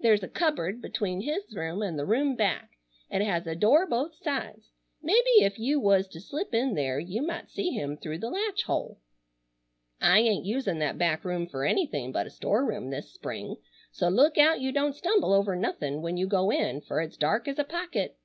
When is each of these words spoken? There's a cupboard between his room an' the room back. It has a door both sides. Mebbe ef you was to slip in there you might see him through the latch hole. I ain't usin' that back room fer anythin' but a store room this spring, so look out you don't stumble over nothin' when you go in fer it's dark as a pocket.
There's 0.00 0.22
a 0.22 0.28
cupboard 0.28 0.80
between 0.80 1.20
his 1.20 1.54
room 1.54 1.82
an' 1.82 1.96
the 1.96 2.06
room 2.06 2.36
back. 2.36 2.70
It 3.10 3.20
has 3.20 3.46
a 3.46 3.54
door 3.54 3.86
both 3.86 4.14
sides. 4.14 4.70
Mebbe 5.02 5.42
ef 5.42 5.58
you 5.58 5.78
was 5.78 6.08
to 6.08 6.22
slip 6.22 6.54
in 6.54 6.72
there 6.72 6.98
you 6.98 7.20
might 7.20 7.50
see 7.50 7.68
him 7.68 7.98
through 7.98 8.16
the 8.20 8.30
latch 8.30 8.62
hole. 8.62 8.98
I 10.00 10.20
ain't 10.20 10.46
usin' 10.46 10.78
that 10.78 10.96
back 10.96 11.22
room 11.22 11.46
fer 11.46 11.66
anythin' 11.66 12.12
but 12.12 12.26
a 12.26 12.30
store 12.30 12.64
room 12.64 12.88
this 12.88 13.12
spring, 13.12 13.56
so 13.92 14.08
look 14.08 14.38
out 14.38 14.62
you 14.62 14.72
don't 14.72 14.96
stumble 14.96 15.34
over 15.34 15.54
nothin' 15.54 16.00
when 16.00 16.16
you 16.16 16.26
go 16.28 16.50
in 16.50 16.80
fer 16.80 17.02
it's 17.02 17.18
dark 17.18 17.46
as 17.46 17.58
a 17.58 17.62
pocket. 17.64 18.16